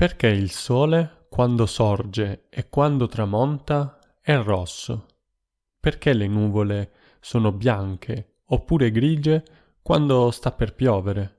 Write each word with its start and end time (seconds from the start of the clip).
Perché 0.00 0.28
il 0.28 0.50
sole, 0.50 1.26
quando 1.28 1.66
sorge 1.66 2.46
e 2.48 2.70
quando 2.70 3.06
tramonta, 3.06 3.98
è 4.22 4.34
rosso? 4.34 5.08
Perché 5.78 6.14
le 6.14 6.26
nuvole 6.26 6.92
sono 7.20 7.52
bianche 7.52 8.36
oppure 8.46 8.90
grigie 8.90 9.44
quando 9.82 10.30
sta 10.30 10.52
per 10.52 10.74
piovere? 10.74 11.36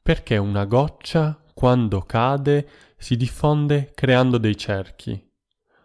Perché 0.00 0.36
una 0.36 0.64
goccia, 0.64 1.42
quando 1.52 2.02
cade, 2.02 2.68
si 2.96 3.16
diffonde 3.16 3.90
creando 3.92 4.38
dei 4.38 4.56
cerchi? 4.56 5.20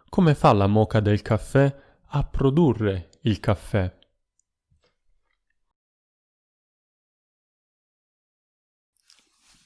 Come 0.08 0.36
fa 0.36 0.52
la 0.52 0.68
moca 0.68 1.00
del 1.00 1.20
caffè 1.20 1.76
a 2.10 2.22
produrre 2.22 3.08
il 3.22 3.40
caffè? 3.40 3.92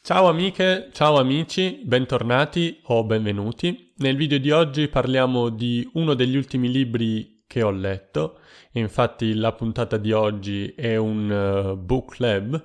Ciao 0.08 0.26
amiche, 0.26 0.88
ciao 0.92 1.18
amici, 1.18 1.82
bentornati 1.84 2.80
o 2.84 3.04
benvenuti. 3.04 3.92
Nel 3.96 4.16
video 4.16 4.38
di 4.38 4.50
oggi 4.50 4.88
parliamo 4.88 5.50
di 5.50 5.86
uno 5.92 6.14
degli 6.14 6.34
ultimi 6.34 6.70
libri 6.70 7.44
che 7.46 7.60
ho 7.60 7.70
letto. 7.70 8.38
Infatti 8.72 9.34
la 9.34 9.52
puntata 9.52 9.98
di 9.98 10.12
oggi 10.12 10.72
è 10.74 10.96
un 10.96 11.28
uh, 11.28 11.76
book 11.76 12.12
club, 12.12 12.62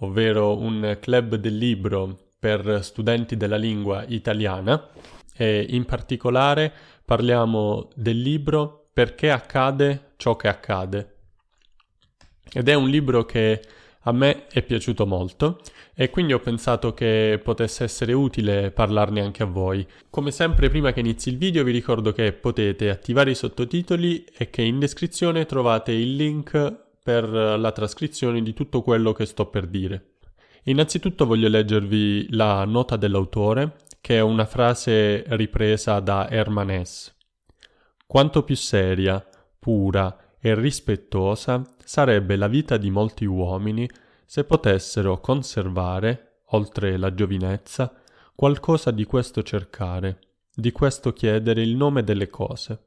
ovvero 0.00 0.58
un 0.58 0.98
club 1.00 1.36
del 1.36 1.56
libro 1.56 2.32
per 2.38 2.84
studenti 2.84 3.38
della 3.38 3.56
lingua 3.56 4.04
italiana 4.06 4.90
e 5.34 5.64
in 5.70 5.86
particolare 5.86 6.70
parliamo 7.06 7.88
del 7.94 8.20
libro 8.20 8.90
Perché 8.92 9.30
accade 9.30 10.12
ciò 10.18 10.36
che 10.36 10.48
accade. 10.48 11.16
Ed 12.52 12.68
è 12.68 12.74
un 12.74 12.90
libro 12.90 13.24
che 13.24 13.62
a 14.02 14.12
me 14.12 14.46
è 14.46 14.62
piaciuto 14.62 15.06
molto 15.06 15.60
e 15.94 16.10
quindi 16.10 16.32
ho 16.32 16.40
pensato 16.40 16.94
che 16.94 17.40
potesse 17.42 17.84
essere 17.84 18.12
utile 18.12 18.70
parlarne 18.70 19.20
anche 19.20 19.42
a 19.42 19.46
voi. 19.46 19.86
Come 20.10 20.30
sempre 20.30 20.68
prima 20.68 20.92
che 20.92 21.00
inizi 21.00 21.28
il 21.28 21.38
video 21.38 21.62
vi 21.64 21.72
ricordo 21.72 22.12
che 22.12 22.32
potete 22.32 22.90
attivare 22.90 23.30
i 23.30 23.36
sottotitoli 23.36 24.24
e 24.36 24.50
che 24.50 24.62
in 24.62 24.78
descrizione 24.78 25.46
trovate 25.46 25.92
il 25.92 26.16
link 26.16 26.80
per 27.02 27.28
la 27.28 27.72
trascrizione 27.72 28.42
di 28.42 28.54
tutto 28.54 28.82
quello 28.82 29.12
che 29.12 29.26
sto 29.26 29.46
per 29.46 29.66
dire. 29.66 30.14
Innanzitutto 30.64 31.26
voglio 31.26 31.48
leggervi 31.48 32.28
la 32.34 32.64
nota 32.64 32.96
dell'autore, 32.96 33.76
che 34.00 34.16
è 34.16 34.20
una 34.20 34.46
frase 34.46 35.24
ripresa 35.28 35.98
da 35.98 36.30
Herman 36.30 36.70
Hesse. 36.70 37.14
Quanto 38.06 38.44
più 38.44 38.54
seria, 38.54 39.24
pura 39.58 40.16
e 40.44 40.56
rispettosa 40.56 41.62
sarebbe 41.84 42.34
la 42.34 42.48
vita 42.48 42.76
di 42.76 42.90
molti 42.90 43.24
uomini 43.24 43.88
se 44.26 44.42
potessero 44.42 45.20
conservare, 45.20 46.40
oltre 46.46 46.96
la 46.96 47.14
giovinezza, 47.14 47.94
qualcosa 48.34 48.90
di 48.90 49.04
questo 49.04 49.44
cercare, 49.44 50.18
di 50.52 50.72
questo 50.72 51.12
chiedere 51.12 51.62
il 51.62 51.76
nome 51.76 52.02
delle 52.02 52.28
cose. 52.28 52.86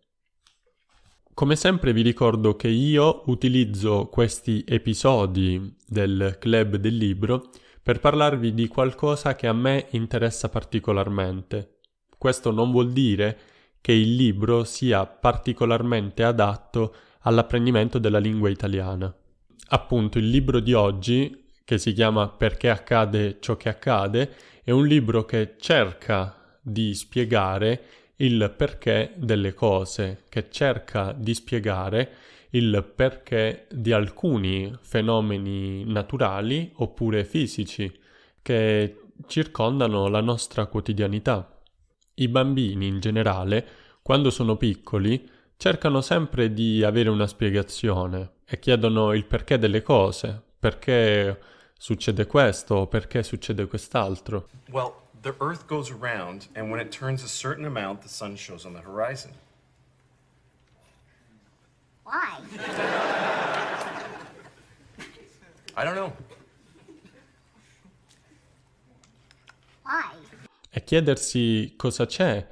Come 1.34 1.56
sempre 1.56 1.94
vi 1.94 2.02
ricordo 2.02 2.58
che 2.58 2.68
io 2.68 3.24
utilizzo 3.28 4.08
questi 4.08 4.66
episodi 4.68 5.78
del 5.88 6.36
club 6.40 6.76
del 6.76 6.98
libro 6.98 7.52
per 7.82 8.00
parlarvi 8.02 8.54
di 8.54 8.68
qualcosa 8.68 9.36
che 9.36 9.48
a 9.48 9.54
me 9.54 9.88
interessa 9.92 10.50
particolarmente. 10.50 11.80
Questo 12.18 12.52
non 12.52 12.72
vuol 12.72 12.92
dire 12.92 13.40
che 13.80 13.94
il 13.94 14.16
libro 14.16 14.64
sia 14.64 15.06
particolarmente 15.06 16.24
adatto 16.24 16.96
all'apprendimento 17.26 18.00
della 18.00 18.20
lingua 18.20 18.50
italiana. 18.50 19.14
Appunto, 19.70 20.18
il 20.18 20.30
libro 20.30 20.60
di 20.60 20.74
oggi, 20.74 21.44
che 21.64 21.78
si 21.78 21.94
chiama 21.94 22.30
Perché 22.30 22.70
accade 22.70 23.38
ciò 23.40 23.56
che 23.56 23.70
accade, 23.70 24.34
è 24.64 24.72
un 24.72 24.86
libro 24.86 25.26
che 25.26 25.56
cerca 25.60 26.58
di 26.62 26.94
spiegare 26.94 27.84
il 28.18 28.54
perché 28.56 29.14
delle 29.18 29.54
cose, 29.54 30.24
che 30.30 30.50
cerca 30.50 31.12
di 31.12 31.34
spiegare 31.34 32.12
il 32.52 32.90
perché 32.96 33.68
di 33.70 33.92
alcuni 33.92 34.74
fenomeni 34.82 35.84
naturali 35.86 36.72
oppure 36.76 37.26
fisici 37.26 37.92
che 38.42 39.02
circondano 39.28 40.08
la 40.08 40.22
nostra 40.22 40.68
quotidianità. 40.68 41.62
I 42.16 42.28
bambini 42.30 42.88
in 42.88 43.00
generale, 43.00 43.68
quando 44.02 44.30
sono 44.30 44.56
piccoli, 44.56 45.30
cercano 45.58 46.02
sempre 46.02 46.54
di 46.54 46.84
avere 46.84 47.10
una 47.10 47.28
spiegazione 47.28 48.32
e 48.46 48.60
chiedono 48.60 49.14
il 49.14 49.26
perché 49.26 49.58
delle 49.58 49.82
cose, 49.82 50.42
perché 50.60 51.40
succede 51.78 52.26
questo 52.26 52.88
perché 52.88 53.24
succede 53.24 53.68
quest'altro. 53.68 54.50
Well, 54.70 54.94
the 55.22 55.36
Earth 55.40 55.66
goes 55.66 55.92
around, 55.92 56.48
and 56.54 56.70
when 56.70 56.80
it 56.80 56.96
turns 56.96 57.24
a 57.24 57.28
certain 57.28 57.66
amount, 57.66 58.02
the 58.02 58.10
sun 58.10 58.36
shows 58.36 58.66
on 58.66 58.74
the 58.74 58.82
horizon. 58.86 59.32
Why? 62.04 62.40
I 65.76 65.84
don't 65.84 65.96
know. 65.96 66.14
Why? 69.84 70.16
E 70.70 70.84
chiedersi 70.84 71.74
cosa 71.76 72.06
c'è 72.06 72.48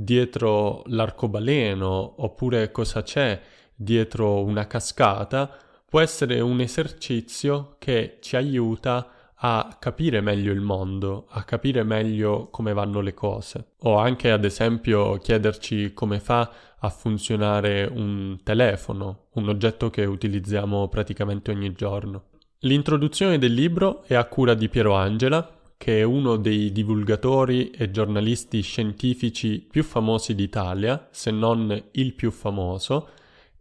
dietro 0.00 0.84
l'arcobaleno 0.86 2.22
oppure 2.22 2.70
cosa 2.70 3.02
c'è 3.02 3.40
dietro 3.74 4.44
una 4.44 4.68
cascata 4.68 5.52
può 5.88 5.98
essere 6.00 6.38
un 6.38 6.60
esercizio 6.60 7.74
che 7.80 8.18
ci 8.20 8.36
aiuta 8.36 9.10
a 9.34 9.76
capire 9.80 10.20
meglio 10.20 10.52
il 10.52 10.60
mondo, 10.60 11.26
a 11.30 11.42
capire 11.42 11.82
meglio 11.82 12.48
come 12.50 12.72
vanno 12.72 13.00
le 13.00 13.14
cose. 13.14 13.72
O 13.80 13.96
anche 13.96 14.30
ad 14.30 14.44
esempio 14.44 15.16
chiederci 15.16 15.92
come 15.94 16.20
fa 16.20 16.48
a 16.78 16.88
funzionare 16.90 17.90
un 17.92 18.38
telefono, 18.44 19.26
un 19.32 19.48
oggetto 19.48 19.90
che 19.90 20.04
utilizziamo 20.04 20.86
praticamente 20.86 21.50
ogni 21.50 21.72
giorno. 21.72 22.24
L'introduzione 22.60 23.38
del 23.38 23.52
libro 23.52 24.04
è 24.04 24.14
a 24.14 24.24
cura 24.26 24.54
di 24.54 24.68
Piero 24.68 24.94
Angela, 24.94 25.57
che 25.78 26.00
è 26.00 26.02
uno 26.02 26.36
dei 26.36 26.72
divulgatori 26.72 27.70
e 27.70 27.90
giornalisti 27.92 28.60
scientifici 28.60 29.60
più 29.60 29.84
famosi 29.84 30.34
d'Italia, 30.34 31.06
se 31.10 31.30
non 31.30 31.82
il 31.92 32.14
più 32.14 32.32
famoso, 32.32 33.10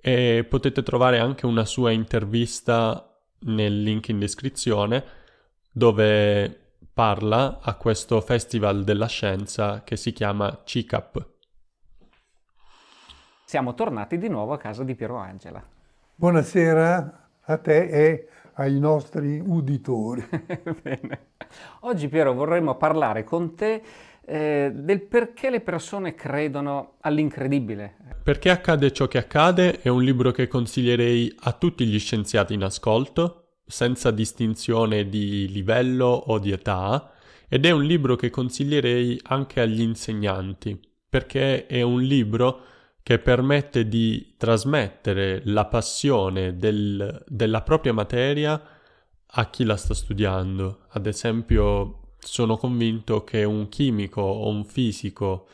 e 0.02 0.46
potete 0.50 0.82
trovare 0.82 1.20
anche 1.20 1.46
una 1.46 1.64
sua 1.64 1.92
intervista 1.92 3.16
nel 3.42 3.84
link 3.84 4.10
in 4.10 4.18
descrizione 4.18 5.04
dove 5.72 6.72
parla 6.92 7.60
a 7.62 7.76
questo 7.76 8.20
festival 8.22 8.84
della 8.84 9.06
scienza 9.06 9.84
che 9.84 9.96
si 9.96 10.12
chiama 10.12 10.64
CICAP. 10.64 11.28
Siamo 13.46 13.76
tornati 13.76 14.18
di 14.18 14.28
nuovo 14.28 14.54
a 14.54 14.58
casa 14.58 14.84
di 14.84 14.96
Piero 14.96 15.18
Angela. 15.18 15.64
Buonasera 16.16 17.30
a 17.42 17.58
te 17.58 17.88
e 17.88 18.28
ai 18.58 18.80
nostri 18.80 19.42
uditori. 19.44 20.28
Bene. 20.82 21.28
Oggi 21.82 22.08
Piero 22.08 22.34
vorremmo 22.34 22.76
parlare 22.76 23.24
con 23.24 23.56
te 23.56 23.82
eh, 24.26 24.72
del 24.74 25.02
perché 25.02 25.50
le 25.50 25.62
persone 25.62 26.16
credono 26.16 26.96
all'incredibile. 27.02 27.96
Perché 28.24 28.50
accade 28.50 28.92
ciò 28.92 29.08
che 29.08 29.20
accade 29.20 29.80
è 29.80 29.88
un 29.88 30.04
libro 30.04 30.32
che 30.32 30.48
consiglierei 30.48 31.34
a 31.42 31.54
tutti 31.54 31.86
gli 31.86 32.00
scienziati 32.00 32.54
in 32.54 32.64
ascolto, 32.64 33.60
senza 33.66 34.12
distinzione 34.12 35.08
di 35.08 35.50
livello 35.50 36.08
o 36.08 36.40
di 36.40 36.52
età, 36.52 37.12
ed 37.48 37.66
è 37.66 37.72
un 37.72 37.84
libro 37.84 38.16
che 38.16 38.30
consiglierei 38.30 39.20
anche 39.24 39.62
agli 39.62 39.82
insegnanti, 39.82 40.78
perché 41.08 41.66
è 41.68 41.82
un 41.82 42.02
libro 42.02 42.62
che 43.08 43.20
permette 43.20 43.88
di 43.88 44.34
trasmettere 44.36 45.40
la 45.46 45.64
passione 45.64 46.58
del, 46.58 47.24
della 47.26 47.62
propria 47.62 47.94
materia 47.94 48.62
a 49.26 49.50
chi 49.50 49.64
la 49.64 49.78
sta 49.78 49.94
studiando. 49.94 50.80
Ad 50.90 51.06
esempio, 51.06 52.16
sono 52.20 52.58
convinto 52.58 53.24
che 53.24 53.46
un 53.46 53.70
chimico 53.70 54.20
o 54.20 54.50
un 54.50 54.66
fisico 54.66 55.48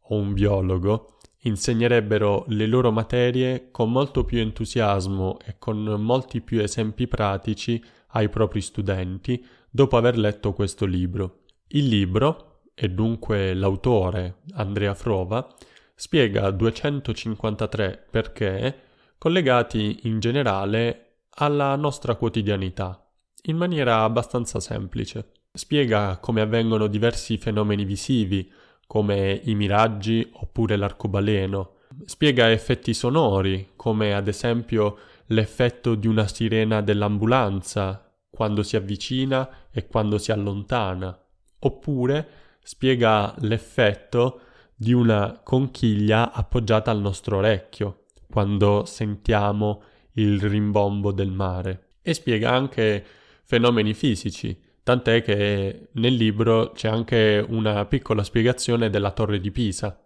o 0.00 0.16
un 0.16 0.32
biologo 0.32 1.18
insegnerebbero 1.42 2.46
le 2.48 2.66
loro 2.66 2.90
materie 2.90 3.70
con 3.70 3.92
molto 3.92 4.24
più 4.24 4.40
entusiasmo 4.40 5.38
e 5.46 5.54
con 5.60 5.80
molti 5.80 6.40
più 6.40 6.60
esempi 6.60 7.06
pratici 7.06 7.80
ai 8.08 8.28
propri 8.28 8.60
studenti 8.60 9.46
dopo 9.70 9.96
aver 9.96 10.18
letto 10.18 10.52
questo 10.52 10.86
libro. 10.86 11.42
Il 11.68 11.86
libro, 11.86 12.62
e 12.74 12.88
dunque 12.88 13.54
l'autore 13.54 14.38
Andrea 14.54 14.94
Frova, 14.94 15.54
spiega 15.94 16.50
253 16.50 18.06
perché 18.10 18.80
collegati 19.16 20.00
in 20.02 20.18
generale 20.18 21.18
alla 21.36 21.76
nostra 21.76 22.16
quotidianità, 22.16 23.10
in 23.44 23.56
maniera 23.56 24.02
abbastanza 24.02 24.60
semplice. 24.60 25.32
Spiega 25.52 26.18
come 26.18 26.40
avvengono 26.40 26.88
diversi 26.88 27.38
fenomeni 27.38 27.84
visivi, 27.84 28.50
come 28.86 29.40
i 29.44 29.54
miraggi 29.54 30.28
oppure 30.32 30.76
l'arcobaleno. 30.76 31.76
Spiega 32.04 32.50
effetti 32.50 32.92
sonori, 32.92 33.70
come 33.76 34.14
ad 34.14 34.28
esempio 34.28 34.98
l'effetto 35.26 35.94
di 35.94 36.06
una 36.06 36.26
sirena 36.26 36.80
dell'ambulanza 36.80 38.12
quando 38.28 38.62
si 38.62 38.76
avvicina 38.76 39.68
e 39.70 39.86
quando 39.86 40.18
si 40.18 40.32
allontana. 40.32 41.16
Oppure 41.60 42.28
spiega 42.62 43.34
l'effetto 43.38 44.40
di 44.76 44.92
una 44.92 45.40
conchiglia 45.42 46.32
appoggiata 46.32 46.90
al 46.90 47.00
nostro 47.00 47.38
orecchio 47.38 48.06
quando 48.30 48.84
sentiamo 48.84 49.82
il 50.14 50.40
rimbombo 50.40 51.12
del 51.12 51.30
mare 51.30 51.94
e 52.02 52.14
spiega 52.14 52.50
anche 52.50 53.04
fenomeni 53.44 53.94
fisici, 53.94 54.60
tant'è 54.82 55.22
che 55.22 55.88
nel 55.92 56.14
libro 56.14 56.72
c'è 56.72 56.88
anche 56.88 57.44
una 57.48 57.84
piccola 57.86 58.22
spiegazione 58.24 58.90
della 58.90 59.12
torre 59.12 59.40
di 59.40 59.50
Pisa. 59.50 59.98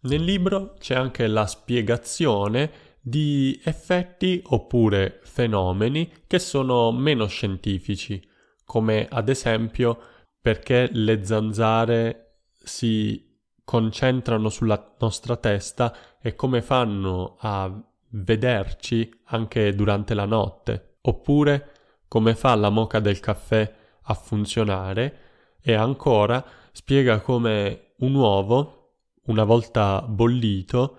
Nel 0.00 0.22
libro 0.22 0.74
c'è 0.78 0.94
anche 0.94 1.26
la 1.26 1.46
spiegazione 1.46 2.87
di 3.08 3.60
effetti 3.64 4.42
oppure 4.44 5.20
fenomeni 5.22 6.10
che 6.26 6.38
sono 6.38 6.92
meno 6.92 7.26
scientifici, 7.26 8.22
come 8.64 9.06
ad 9.10 9.28
esempio 9.28 9.98
perché 10.40 10.88
le 10.92 11.24
zanzare 11.24 12.42
si 12.62 13.26
concentrano 13.64 14.48
sulla 14.48 14.96
nostra 14.98 15.36
testa 15.36 15.94
e 16.20 16.34
come 16.34 16.62
fanno 16.62 17.36
a 17.40 17.70
vederci 18.10 19.10
anche 19.24 19.74
durante 19.74 20.14
la 20.14 20.24
notte, 20.24 20.96
oppure 21.02 21.72
come 22.08 22.34
fa 22.34 22.54
la 22.54 22.70
moca 22.70 23.00
del 23.00 23.20
caffè 23.20 23.74
a 24.02 24.14
funzionare 24.14 25.18
e 25.60 25.74
ancora 25.74 26.42
spiega 26.72 27.20
come 27.20 27.92
un 27.98 28.14
uovo, 28.14 28.92
una 29.26 29.44
volta 29.44 30.00
bollito, 30.02 30.98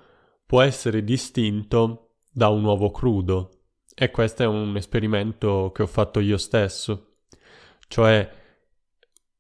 può 0.50 0.62
essere 0.62 1.04
distinto 1.04 2.16
da 2.31 2.48
un 2.48 2.63
uovo 2.63 2.90
crudo. 2.90 3.66
E 3.94 4.10
questo 4.10 4.42
è 4.42 4.48
un 4.48 4.75
esperimento 4.78 5.72
che 5.72 5.84
ho 5.84 5.86
fatto 5.86 6.19
io 6.19 6.38
stesso. 6.38 7.18
Cioè, 7.88 8.28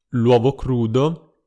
l'uovo 0.09 0.53
crudo 0.53 1.45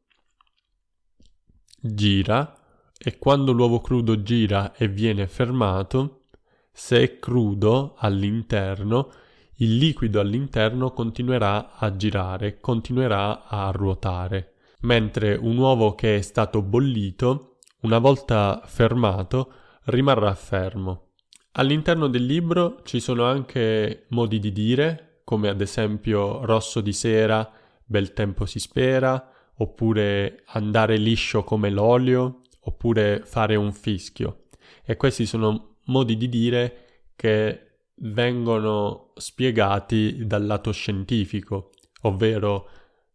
gira 1.80 2.60
e 2.98 3.18
quando 3.18 3.52
l'uovo 3.52 3.80
crudo 3.80 4.24
gira 4.24 4.74
e 4.74 4.88
viene 4.88 5.28
fermato, 5.28 6.24
se 6.72 7.00
è 7.00 7.18
crudo 7.20 7.94
all'interno, 7.98 9.12
il 9.58 9.76
liquido 9.76 10.18
all'interno 10.18 10.90
continuerà 10.90 11.76
a 11.76 11.94
girare, 11.94 12.58
continuerà 12.58 13.44
a 13.44 13.70
ruotare, 13.70 14.54
mentre 14.80 15.36
un 15.36 15.56
uovo 15.56 15.94
che 15.94 16.16
è 16.16 16.20
stato 16.20 16.62
bollito, 16.62 17.51
una 17.82 17.98
volta 17.98 18.62
fermato, 18.66 19.52
rimarrà 19.84 20.34
fermo. 20.34 21.10
All'interno 21.52 22.08
del 22.08 22.24
libro 22.24 22.80
ci 22.84 23.00
sono 23.00 23.24
anche 23.24 24.06
modi 24.08 24.38
di 24.38 24.52
dire, 24.52 25.20
come 25.24 25.48
ad 25.48 25.60
esempio 25.60 26.44
rosso 26.44 26.80
di 26.80 26.92
sera, 26.92 27.48
bel 27.84 28.12
tempo 28.12 28.46
si 28.46 28.58
spera, 28.58 29.30
oppure 29.56 30.42
andare 30.46 30.96
liscio 30.96 31.44
come 31.44 31.70
l'olio, 31.70 32.42
oppure 32.60 33.22
fare 33.24 33.56
un 33.56 33.72
fischio. 33.72 34.44
E 34.84 34.96
questi 34.96 35.26
sono 35.26 35.76
modi 35.86 36.16
di 36.16 36.28
dire 36.28 37.06
che 37.16 37.66
vengono 37.96 39.12
spiegati 39.16 40.24
dal 40.26 40.46
lato 40.46 40.72
scientifico, 40.72 41.70
ovvero 42.02 42.68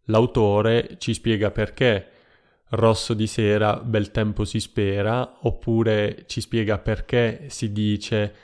l'autore 0.06 0.98
ci 1.00 1.14
spiega 1.14 1.52
perché 1.52 2.12
rosso 2.70 3.14
di 3.14 3.28
sera, 3.28 3.78
bel 3.78 4.12
tempo 4.12 4.46
si 4.46 4.60
spera, 4.60 5.38
oppure 5.42 6.26
ci 6.28 6.42
spiega 6.42 6.78
perché 6.80 7.46
si 7.50 7.72
dice 7.72 8.36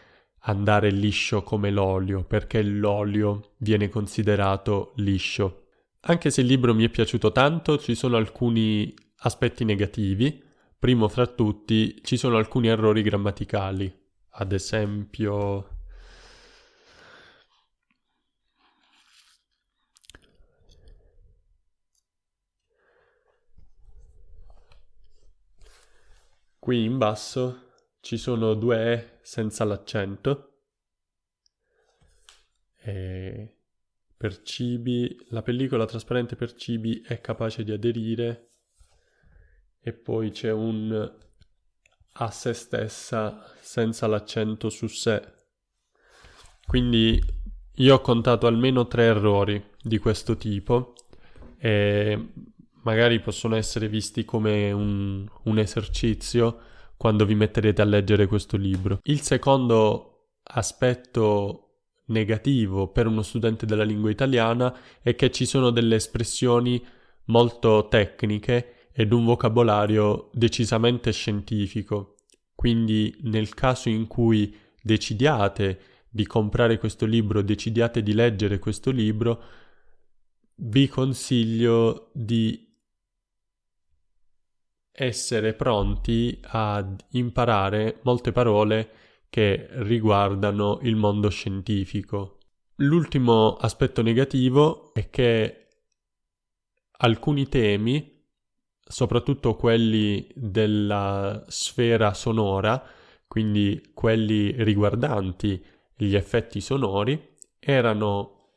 andare 0.45 0.91
liscio 0.91 1.43
come 1.43 1.71
l'olio, 1.71 2.23
perché 2.23 2.61
l'olio 2.61 3.53
viene 3.57 3.89
considerato 3.89 4.93
liscio. 4.97 5.67
Anche 6.01 6.31
se 6.31 6.41
il 6.41 6.47
libro 6.47 6.73
mi 6.73 6.85
è 6.85 6.89
piaciuto 6.89 7.31
tanto, 7.31 7.77
ci 7.77 7.95
sono 7.95 8.17
alcuni 8.17 8.93
aspetti 9.19 9.63
negativi. 9.63 10.41
Primo 10.77 11.07
fra 11.07 11.25
tutti, 11.27 12.01
ci 12.03 12.17
sono 12.17 12.35
alcuni 12.35 12.67
errori 12.67 13.01
grammaticali. 13.01 13.93
Ad 14.31 14.51
esempio... 14.51 15.72
Qui 26.63 26.85
in 26.85 26.97
basso 26.97 27.71
ci 27.99 28.15
sono 28.15 28.53
due 28.53 28.93
E 28.93 29.19
senza 29.21 29.65
l'accento. 29.65 30.59
E 32.77 33.57
per 34.15 34.43
cibi, 34.43 35.13
la 35.31 35.41
pellicola 35.41 35.85
trasparente 35.85 36.37
per 36.37 36.53
cibi 36.53 37.01
è 37.05 37.19
capace 37.19 37.65
di 37.65 37.73
aderire 37.73 38.51
e 39.81 39.91
poi 39.91 40.31
c'è 40.31 40.53
un 40.53 41.13
a 42.13 42.31
se 42.31 42.53
stessa 42.53 43.43
senza 43.59 44.07
l'accento 44.07 44.69
su 44.69 44.87
sé. 44.87 45.21
Quindi 46.65 47.21
io 47.73 47.93
ho 47.93 47.99
contato 47.99 48.47
almeno 48.47 48.87
tre 48.87 49.03
errori 49.03 49.61
di 49.81 49.97
questo 49.97 50.37
tipo 50.37 50.93
e 51.57 52.31
magari 52.83 53.19
possono 53.19 53.55
essere 53.55 53.87
visti 53.89 54.23
come 54.23 54.71
un, 54.71 55.27
un 55.43 55.57
esercizio 55.57 56.59
quando 56.95 57.25
vi 57.25 57.35
metterete 57.35 57.81
a 57.81 57.85
leggere 57.85 58.27
questo 58.27 58.55
libro. 58.55 58.99
Il 59.03 59.21
secondo 59.21 60.37
aspetto 60.43 61.59
negativo 62.07 62.89
per 62.89 63.07
uno 63.07 63.21
studente 63.21 63.65
della 63.65 63.83
lingua 63.83 64.09
italiana 64.09 64.75
è 65.01 65.15
che 65.15 65.31
ci 65.31 65.45
sono 65.45 65.69
delle 65.69 65.95
espressioni 65.95 66.83
molto 67.25 67.87
tecniche 67.89 68.89
ed 68.91 69.11
un 69.11 69.25
vocabolario 69.25 70.29
decisamente 70.33 71.11
scientifico. 71.11 72.15
Quindi 72.53 73.15
nel 73.23 73.53
caso 73.53 73.89
in 73.89 74.07
cui 74.07 74.55
decidiate 74.81 75.79
di 76.09 76.27
comprare 76.27 76.77
questo 76.77 77.05
libro, 77.05 77.41
decidiate 77.41 78.03
di 78.03 78.13
leggere 78.13 78.59
questo 78.59 78.91
libro, 78.91 79.41
vi 80.55 80.87
consiglio 80.87 82.11
di 82.13 82.72
essere 84.95 85.53
pronti 85.53 86.39
ad 86.41 87.03
imparare 87.11 87.99
molte 88.03 88.31
parole 88.31 88.89
che 89.27 89.67
riguardano 89.71 90.77
il 90.83 90.95
mondo 90.95 91.29
scientifico. 91.29 92.37
L'ultimo 92.77 93.55
aspetto 93.55 94.03
negativo 94.03 94.93
è 94.93 95.09
che 95.09 95.67
alcuni 96.97 97.47
temi, 97.49 98.23
soprattutto 98.79 99.55
quelli 99.55 100.27
della 100.35 101.43
sfera 101.47 102.13
sonora, 102.13 102.81
quindi 103.27 103.91
quelli 103.95 104.53
riguardanti 104.63 105.65
gli 105.95 106.15
effetti 106.15 106.61
sonori, 106.61 107.31
erano 107.57 108.51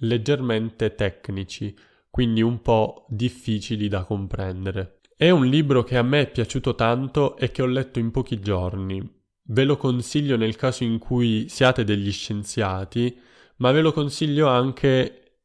leggermente 0.00 0.94
tecnici, 0.94 1.74
quindi 2.10 2.42
un 2.42 2.60
po' 2.60 3.06
difficili 3.08 3.88
da 3.88 4.04
comprendere. 4.04 4.97
È 5.20 5.30
un 5.30 5.46
libro 5.46 5.82
che 5.82 5.96
a 5.96 6.02
me 6.02 6.20
è 6.20 6.30
piaciuto 6.30 6.76
tanto 6.76 7.36
e 7.38 7.50
che 7.50 7.60
ho 7.60 7.66
letto 7.66 7.98
in 7.98 8.12
pochi 8.12 8.38
giorni, 8.38 9.02
Ve 9.50 9.64
lo 9.64 9.76
consiglio 9.76 10.36
nel 10.36 10.54
caso 10.54 10.84
in 10.84 10.98
cui 10.98 11.48
siate 11.48 11.82
degli 11.82 12.12
scienziati, 12.12 13.18
ma 13.56 13.72
ve 13.72 13.80
lo 13.80 13.92
consiglio 13.92 14.46
anche 14.46 15.38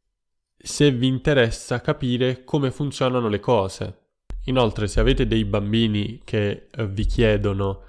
se 0.55 0.91
vi 0.91 1.07
interessa 1.07 1.81
capire 1.81 2.43
come 2.43 2.69
funzionano 2.69 3.29
le 3.29 3.39
cose. 3.39 4.01
Inoltre, 4.43 4.85
se 4.87 4.99
avete 4.99 5.25
dei 5.25 5.43
bambini 5.43 6.21
che 6.23 6.67
eh, 6.69 6.87
vi 6.87 7.05
chiedono 7.05 7.81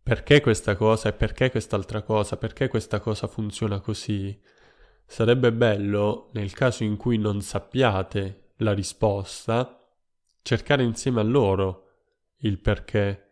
perché 0.00 0.40
questa 0.40 0.76
cosa 0.76 1.08
e 1.08 1.12
perché 1.12 1.50
quest'altra 1.50 2.02
cosa, 2.02 2.36
perché 2.36 2.68
questa 2.68 3.00
cosa 3.00 3.26
funziona 3.26 3.80
così, 3.80 4.38
sarebbe 5.04 5.52
bello, 5.52 6.28
nel 6.34 6.52
caso 6.52 6.84
in 6.84 6.96
cui 6.96 7.16
non 7.18 7.40
sappiate 7.40 8.52
la 8.58 8.72
risposta, 8.72 9.81
cercare 10.42 10.82
insieme 10.82 11.20
a 11.20 11.24
loro 11.24 11.86
il 12.38 12.58
perché 12.58 13.30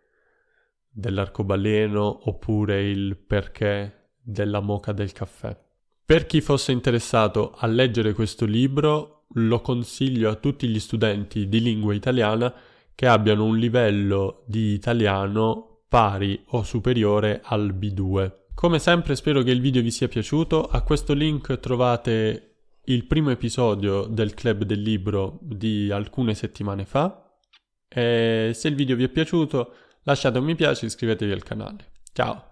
dell'arcobaleno 0.88 2.28
oppure 2.28 2.88
il 2.88 3.16
perché 3.16 4.12
della 4.22 4.60
moca 4.60 4.92
del 4.92 5.12
caffè. 5.12 5.56
Per 6.04 6.26
chi 6.26 6.40
fosse 6.40 6.72
interessato 6.72 7.52
a 7.56 7.66
leggere 7.66 8.12
questo 8.12 8.44
libro, 8.44 9.26
lo 9.34 9.60
consiglio 9.60 10.28
a 10.28 10.34
tutti 10.34 10.66
gli 10.66 10.80
studenti 10.80 11.48
di 11.48 11.60
lingua 11.60 11.94
italiana 11.94 12.52
che 12.94 13.06
abbiano 13.06 13.44
un 13.44 13.56
livello 13.56 14.42
di 14.46 14.72
italiano 14.72 15.82
pari 15.88 16.42
o 16.48 16.62
superiore 16.64 17.40
al 17.44 17.74
B2. 17.74 18.38
Come 18.54 18.78
sempre 18.78 19.16
spero 19.16 19.42
che 19.42 19.52
il 19.52 19.60
video 19.60 19.82
vi 19.82 19.90
sia 19.90 20.08
piaciuto, 20.08 20.66
a 20.66 20.82
questo 20.82 21.14
link 21.14 21.58
trovate 21.60 22.50
il 22.92 23.06
primo 23.06 23.30
episodio 23.30 24.06
del 24.06 24.35
club 24.35 24.64
del 24.64 24.80
libro 24.80 25.38
di 25.42 25.90
alcune 25.90 26.35
settimane 26.35 26.85
fa 26.85 27.38
e 27.88 28.52
se 28.54 28.68
il 28.68 28.75
video 28.75 28.97
vi 28.97 29.04
è 29.04 29.09
piaciuto 29.09 29.75
Lasciate 30.04 30.38
un 30.38 30.44
mi 30.44 30.54
piace 30.54 30.85
e 30.85 30.88
iscrivetevi 30.88 31.32
al 31.32 31.42
canale. 31.42 31.92
Ciao! 32.12 32.50